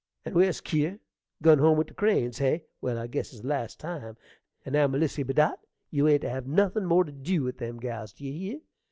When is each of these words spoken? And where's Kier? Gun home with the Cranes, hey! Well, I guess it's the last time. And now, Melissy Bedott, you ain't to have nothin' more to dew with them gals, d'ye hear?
And 0.25 0.33
where's 0.33 0.61
Kier? 0.61 0.97
Gun 1.43 1.59
home 1.59 1.77
with 1.77 1.85
the 1.89 1.93
Cranes, 1.93 2.39
hey! 2.39 2.65
Well, 2.81 2.97
I 2.97 3.05
guess 3.05 3.31
it's 3.33 3.43
the 3.43 3.47
last 3.49 3.79
time. 3.79 4.17
And 4.65 4.73
now, 4.73 4.87
Melissy 4.87 5.21
Bedott, 5.21 5.59
you 5.91 6.07
ain't 6.07 6.23
to 6.23 6.29
have 6.31 6.47
nothin' 6.47 6.85
more 6.87 7.03
to 7.03 7.11
dew 7.11 7.43
with 7.43 7.59
them 7.59 7.79
gals, 7.79 8.11
d'ye 8.13 8.31
hear? 8.31 8.61